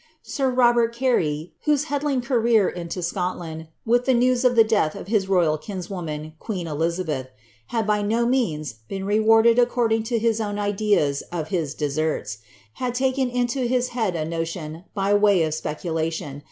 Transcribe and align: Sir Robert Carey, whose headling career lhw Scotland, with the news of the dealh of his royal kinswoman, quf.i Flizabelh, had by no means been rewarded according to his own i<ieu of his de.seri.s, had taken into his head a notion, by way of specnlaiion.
Sir 0.23 0.49
Robert 0.49 0.95
Carey, 0.95 1.53
whose 1.65 1.83
headling 1.85 2.21
career 2.23 2.73
lhw 2.75 3.03
Scotland, 3.03 3.67
with 3.85 4.05
the 4.05 4.15
news 4.15 4.43
of 4.43 4.55
the 4.55 4.63
dealh 4.63 4.95
of 4.99 5.05
his 5.09 5.29
royal 5.29 5.59
kinswoman, 5.59 6.33
quf.i 6.41 6.71
Flizabelh, 6.75 7.27
had 7.67 7.85
by 7.85 8.01
no 8.01 8.25
means 8.25 8.73
been 8.87 9.05
rewarded 9.05 9.59
according 9.59 10.01
to 10.01 10.17
his 10.17 10.41
own 10.41 10.55
i<ieu 10.57 11.21
of 11.31 11.49
his 11.49 11.75
de.seri.s, 11.75 12.39
had 12.73 12.95
taken 12.95 13.29
into 13.29 13.67
his 13.67 13.89
head 13.89 14.15
a 14.15 14.25
notion, 14.25 14.85
by 14.95 15.13
way 15.13 15.43
of 15.43 15.53
specnlaiion. 15.53 16.39